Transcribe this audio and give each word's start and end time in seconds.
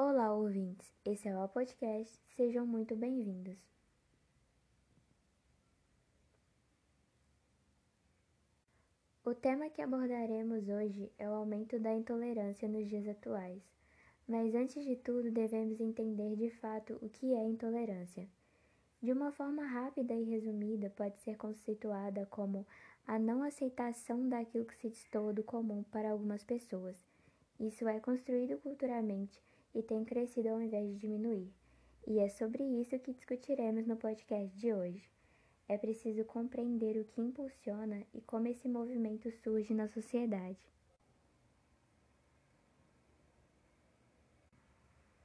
Olá, 0.00 0.32
ouvintes! 0.32 0.94
Esse 1.04 1.26
é 1.26 1.36
o 1.36 1.48
podcast. 1.48 2.16
Sejam 2.36 2.64
muito 2.64 2.94
bem-vindos. 2.94 3.58
O 9.24 9.34
tema 9.34 9.68
que 9.68 9.82
abordaremos 9.82 10.68
hoje 10.68 11.10
é 11.18 11.28
o 11.28 11.32
aumento 11.32 11.80
da 11.80 11.92
intolerância 11.92 12.68
nos 12.68 12.88
dias 12.88 13.08
atuais. 13.08 13.60
Mas 14.28 14.54
antes 14.54 14.84
de 14.84 14.94
tudo, 14.94 15.32
devemos 15.32 15.80
entender 15.80 16.36
de 16.36 16.48
fato 16.48 16.96
o 17.02 17.08
que 17.08 17.34
é 17.34 17.44
intolerância. 17.44 18.28
De 19.02 19.10
uma 19.10 19.32
forma 19.32 19.66
rápida 19.66 20.14
e 20.14 20.22
resumida, 20.22 20.90
pode 20.90 21.18
ser 21.22 21.36
conceituada 21.36 22.24
como 22.26 22.64
a 23.04 23.18
não 23.18 23.42
aceitação 23.42 24.28
daquilo 24.28 24.64
que 24.64 24.76
se 24.76 24.90
distorce 24.90 25.34
do 25.34 25.42
comum 25.42 25.82
para 25.90 26.12
algumas 26.12 26.44
pessoas. 26.44 27.04
Isso 27.58 27.88
é 27.88 27.98
construído 27.98 28.58
culturalmente 28.58 29.42
e 29.78 29.82
tem 29.82 30.04
crescido 30.04 30.48
ao 30.48 30.60
invés 30.60 30.88
de 30.88 30.96
diminuir. 30.96 31.54
E 32.04 32.18
é 32.18 32.28
sobre 32.28 32.64
isso 32.64 32.98
que 32.98 33.12
discutiremos 33.12 33.86
no 33.86 33.96
podcast 33.96 34.58
de 34.58 34.74
hoje. 34.74 35.08
É 35.68 35.78
preciso 35.78 36.24
compreender 36.24 36.98
o 36.98 37.04
que 37.04 37.20
impulsiona 37.20 38.04
e 38.12 38.20
como 38.22 38.48
esse 38.48 38.66
movimento 38.66 39.30
surge 39.30 39.72
na 39.72 39.86
sociedade. 39.86 40.58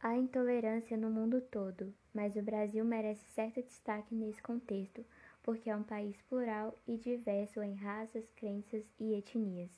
Há 0.00 0.16
intolerância 0.16 0.96
no 0.96 1.10
mundo 1.10 1.40
todo, 1.42 1.94
mas 2.12 2.34
o 2.34 2.42
Brasil 2.42 2.84
merece 2.84 3.22
certo 3.26 3.62
destaque 3.62 4.14
nesse 4.14 4.42
contexto, 4.42 5.04
porque 5.44 5.70
é 5.70 5.76
um 5.76 5.84
país 5.84 6.20
plural 6.22 6.74
e 6.88 6.96
diverso 6.96 7.62
em 7.62 7.74
raças, 7.74 8.32
crenças 8.32 8.82
e 8.98 9.14
etnias. 9.14 9.70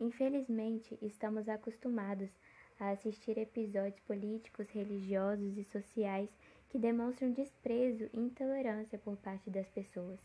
Infelizmente, 0.00 0.98
estamos 1.02 1.48
acostumados 1.48 2.30
a 2.78 2.90
assistir 2.90 3.36
episódios 3.38 4.00
políticos, 4.00 4.68
religiosos 4.70 5.56
e 5.58 5.64
sociais 5.64 6.30
que 6.68 6.78
demonstram 6.78 7.32
desprezo 7.32 8.08
e 8.12 8.20
intolerância 8.20 8.98
por 8.98 9.16
parte 9.16 9.50
das 9.50 9.68
pessoas. 9.68 10.20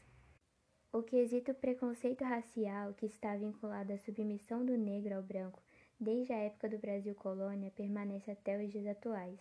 O 0.92 1.02
quesito 1.02 1.54
preconceito 1.56 2.24
racial, 2.24 2.94
que 2.94 3.08
está 3.08 3.36
vinculado 3.36 3.94
à 3.94 3.98
submissão 3.98 4.64
do 4.64 4.78
negro 4.78 5.16
ao 5.16 5.24
branco 5.24 5.60
desde 6.00 6.34
a 6.34 6.38
época 6.38 6.70
do 6.70 6.78
Brasil 6.78 7.16
colônia, 7.16 7.72
permanece 7.72 8.30
até 8.30 8.64
os 8.64 8.72
dias 8.72 8.86
atuais, 8.86 9.40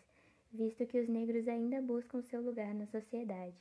visto 0.51 0.86
que 0.86 0.98
os 0.98 1.08
negros 1.08 1.47
ainda 1.48 1.83
buscam 1.83 2.23
seu 2.23 2.41
lugar 2.41 2.75
na 2.75 2.86
sociedade. 2.86 3.56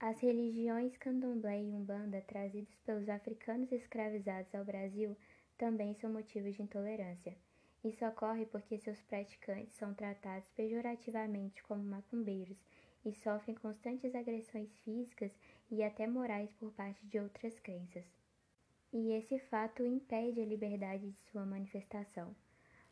As 0.00 0.20
religiões 0.20 0.96
candomblé 0.96 1.62
e 1.62 1.72
umbanda 1.72 2.20
trazidas 2.20 2.74
pelos 2.84 3.08
africanos 3.08 3.72
escravizados 3.72 4.54
ao 4.54 4.64
Brasil 4.64 5.16
também 5.56 5.94
são 5.94 6.12
motivos 6.12 6.54
de 6.54 6.62
intolerância. 6.62 7.34
Isso 7.84 8.04
ocorre 8.04 8.44
porque 8.46 8.76
seus 8.76 9.00
praticantes 9.02 9.74
são 9.74 9.94
tratados 9.94 10.50
pejorativamente 10.56 11.62
como 11.62 11.82
macumbeiros 11.82 12.58
e 13.04 13.12
sofrem 13.12 13.54
constantes 13.56 14.14
agressões 14.16 14.76
físicas 14.78 15.32
e 15.70 15.82
até 15.84 16.06
morais 16.06 16.52
por 16.54 16.72
parte 16.72 17.06
de 17.06 17.20
outras 17.20 17.58
crenças. 17.60 18.04
E 18.92 19.12
esse 19.12 19.38
fato 19.38 19.84
impede 19.84 20.40
a 20.40 20.46
liberdade 20.46 21.10
de 21.10 21.20
sua 21.30 21.46
manifestação. 21.46 22.34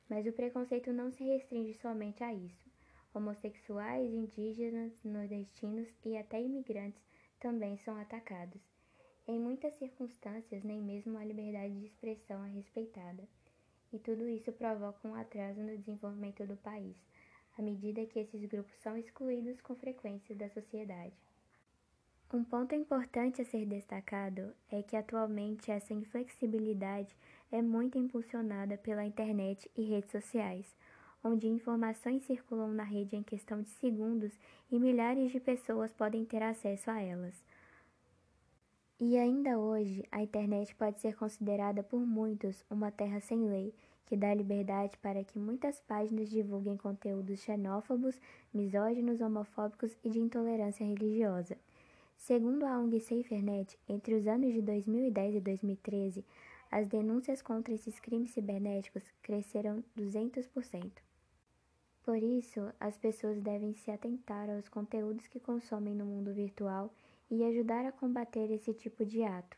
Mas 0.09 0.25
o 0.25 0.33
preconceito 0.33 0.93
não 0.93 1.11
se 1.11 1.25
restringe 1.25 1.75
somente 1.75 2.23
a 2.23 2.33
isso. 2.33 2.71
Homossexuais, 3.13 4.13
indígenas, 4.13 4.93
nordestinos 5.03 5.89
e 6.05 6.17
até 6.17 6.41
imigrantes 6.41 7.03
também 7.41 7.77
são 7.79 7.97
atacados. 7.97 8.63
Em 9.27 9.41
muitas 9.41 9.75
circunstâncias, 9.75 10.63
nem 10.63 10.81
mesmo 10.81 11.19
a 11.19 11.25
liberdade 11.25 11.81
de 11.81 11.87
expressão 11.87 12.45
é 12.45 12.51
respeitada 12.51 13.27
e 13.93 13.99
tudo 13.99 14.29
isso 14.29 14.53
provoca 14.53 15.07
um 15.07 15.15
atraso 15.15 15.61
no 15.61 15.77
desenvolvimento 15.77 16.47
do 16.47 16.57
país, 16.57 16.97
à 17.59 17.63
medida 17.63 18.07
que 18.07 18.19
esses 18.19 18.45
grupos 18.45 18.75
são 18.83 18.97
excluídos 18.97 19.61
com 19.61 19.75
frequência 19.75 20.35
da 20.35 20.49
sociedade. 20.51 21.15
Um 22.33 22.43
ponto 22.43 22.75
importante 22.75 23.41
a 23.41 23.45
ser 23.45 23.65
destacado 23.67 24.53
é 24.71 24.83
que 24.83 24.97
atualmente 24.97 25.71
essa 25.71 25.95
inflexibilidade 25.95 27.17
é 27.53 27.63
muito 27.63 27.99
impulsionada 27.99 28.77
pela 28.77 29.07
internet 29.07 29.71
e 29.77 29.83
redes 29.83 30.11
sociais, 30.11 30.77
onde 31.23 31.47
informações 31.47 32.25
circulam 32.25 32.73
na 32.73 32.83
rede 32.83 33.15
em 33.15 33.23
questão 33.23 33.63
de 33.63 33.69
segundos 33.69 34.33
e 34.71 34.79
milhares 34.79 35.31
de 35.31 35.39
pessoas 35.39 35.93
podem 35.93 36.25
ter 36.25 36.43
acesso 36.43 36.91
a 36.91 37.01
elas. 37.01 37.45
E 38.99 39.19
ainda 39.19 39.59
hoje, 39.59 40.03
a 40.11 40.23
internet 40.23 40.75
pode 40.75 41.01
ser 41.03 41.15
considerada 41.17 41.83
por 41.83 42.01
muitos 42.01 42.65
uma 42.71 42.91
terra 42.91 43.21
sem 43.21 43.47
lei, 43.47 43.75
que 44.07 44.17
dá 44.17 44.33
liberdade 44.33 44.97
para 45.03 45.23
que 45.23 45.39
muitas 45.39 45.79
páginas 45.81 46.31
divulguem 46.31 46.79
conteúdos 46.79 47.41
xenófobos, 47.41 48.19
misóginos, 48.55 49.21
homofóbicos 49.21 49.95
e 50.03 50.09
de 50.09 50.19
intolerância 50.19 50.87
religiosa. 50.87 51.59
Segundo 52.17 52.65
a 52.65 52.79
ONG 52.79 52.99
SaferNet, 53.01 53.79
entre 53.87 54.15
os 54.15 54.27
anos 54.27 54.55
de 54.55 54.63
2010 54.63 55.35
e 55.35 55.41
2013, 55.41 56.25
as 56.71 56.87
denúncias 56.89 57.43
contra 57.43 57.75
esses 57.75 58.01
crimes 58.01 58.31
cibernéticos 58.31 59.05
cresceram 59.23 59.85
200%. 59.95 60.91
Por 62.03 62.17
isso, 62.17 62.73
as 62.81 62.97
pessoas 62.97 63.43
devem 63.43 63.75
se 63.75 63.91
atentar 63.91 64.49
aos 64.49 64.71
conteúdos 64.71 65.27
que 65.27 65.39
consomem 65.39 65.95
no 65.95 66.07
mundo 66.07 66.33
virtual 66.33 66.91
e 67.31 67.45
ajudar 67.45 67.85
a 67.85 67.93
combater 67.93 68.51
esse 68.51 68.73
tipo 68.73 69.05
de 69.05 69.23
ato. 69.23 69.57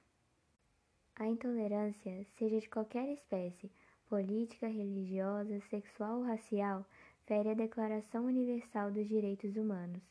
A 1.17 1.27
intolerância, 1.27 2.25
seja 2.39 2.61
de 2.61 2.69
qualquer 2.69 3.09
espécie, 3.13 3.71
política, 4.09 4.69
religiosa, 4.69 5.61
sexual 5.69 6.19
ou 6.19 6.25
racial, 6.25 6.87
fere 7.27 7.51
a 7.51 7.55
Declaração 7.55 8.25
Universal 8.25 8.91
dos 8.91 9.07
Direitos 9.07 9.57
Humanos. 9.57 10.03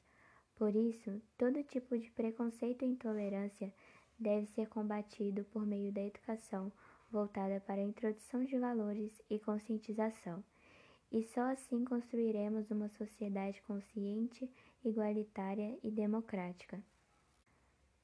Por 0.55 0.75
isso, 0.75 1.21
todo 1.37 1.63
tipo 1.63 1.97
de 1.97 2.11
preconceito 2.11 2.83
e 2.83 2.87
intolerância 2.87 3.73
deve 4.19 4.47
ser 4.47 4.67
combatido 4.67 5.43
por 5.45 5.65
meio 5.65 5.91
da 5.91 6.01
educação 6.01 6.71
voltada 7.11 7.59
para 7.61 7.79
a 7.81 7.85
introdução 7.85 8.43
de 8.43 8.57
valores 8.57 9.21
e 9.29 9.39
conscientização. 9.39 10.43
E 11.11 11.23
só 11.23 11.51
assim 11.51 11.85
construiremos 11.85 12.69
uma 12.69 12.89
sociedade 12.89 13.61
consciente, 13.61 14.49
igualitária 14.83 15.77
e 15.81 15.89
democrática. 15.89 16.81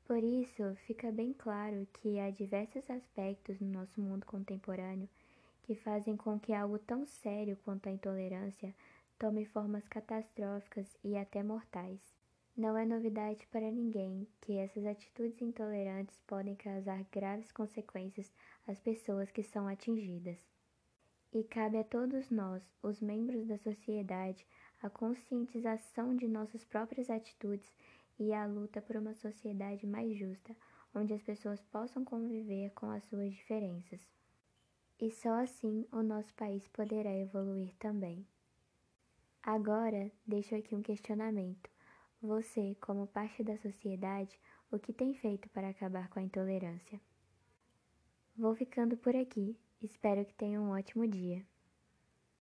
Por 0.05 0.21
isso, 0.21 0.75
fica 0.85 1.11
bem 1.11 1.33
claro 1.33 1.87
que 1.93 2.19
há 2.19 2.29
diversos 2.29 2.89
aspectos 2.89 3.59
no 3.59 3.71
nosso 3.71 4.01
mundo 4.01 4.25
contemporâneo 4.25 5.07
que 5.63 5.75
fazem 5.75 6.17
com 6.17 6.37
que 6.37 6.53
algo 6.53 6.77
tão 6.77 7.05
sério 7.05 7.57
quanto 7.63 7.87
a 7.87 7.91
intolerância 7.91 8.75
tome 9.17 9.45
formas 9.45 9.87
catastróficas 9.87 10.97
e 11.03 11.15
até 11.15 11.41
mortais. 11.41 12.01
Não 12.55 12.77
é 12.77 12.85
novidade 12.85 13.47
para 13.47 13.71
ninguém 13.71 14.27
que 14.41 14.57
essas 14.57 14.85
atitudes 14.85 15.41
intolerantes 15.41 16.19
podem 16.27 16.55
causar 16.55 17.03
graves 17.11 17.51
consequências 17.51 18.31
às 18.67 18.79
pessoas 18.79 19.31
que 19.31 19.41
são 19.41 19.67
atingidas. 19.67 20.37
E 21.33 21.43
cabe 21.43 21.77
a 21.77 21.83
todos 21.83 22.29
nós, 22.29 22.61
os 22.83 23.01
membros 23.01 23.47
da 23.47 23.57
sociedade, 23.57 24.45
a 24.83 24.89
conscientização 24.89 26.15
de 26.15 26.27
nossas 26.27 26.63
próprias 26.63 27.09
atitudes 27.09 27.73
e 28.19 28.33
a 28.33 28.45
luta 28.45 28.81
por 28.81 28.95
uma 28.95 29.13
sociedade 29.13 29.85
mais 29.85 30.17
justa, 30.17 30.55
onde 30.93 31.13
as 31.13 31.21
pessoas 31.21 31.61
possam 31.63 32.05
conviver 32.05 32.71
com 32.71 32.89
as 32.89 33.03
suas 33.05 33.31
diferenças. 33.33 34.01
E 34.99 35.09
só 35.11 35.41
assim 35.41 35.85
o 35.91 36.01
nosso 36.01 36.33
país 36.35 36.67
poderá 36.67 37.11
evoluir 37.11 37.75
também. 37.77 38.25
Agora, 39.41 40.11
deixo 40.25 40.55
aqui 40.55 40.75
um 40.75 40.81
questionamento. 40.81 41.69
Você, 42.21 42.77
como 42.79 43.07
parte 43.07 43.43
da 43.43 43.57
sociedade, 43.57 44.39
o 44.71 44.79
que 44.79 44.93
tem 44.93 45.13
feito 45.13 45.49
para 45.49 45.69
acabar 45.69 46.07
com 46.09 46.19
a 46.19 46.23
intolerância? 46.23 47.01
Vou 48.35 48.55
ficando 48.55 48.95
por 48.95 49.15
aqui. 49.15 49.57
Espero 49.81 50.23
que 50.25 50.33
tenha 50.33 50.61
um 50.61 50.71
ótimo 50.71 51.05
dia. 51.05 51.45